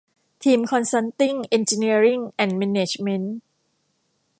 [0.43, 3.37] ทีม คอนซัลติ้ง เอนจิเนียริ่ง แอนด์ แมเนจเมนท์